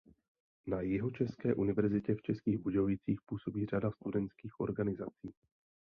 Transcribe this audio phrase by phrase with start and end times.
[0.67, 5.33] Na Jihočeské univerzitě v Českých Budějovicích působí řada studentských organizací.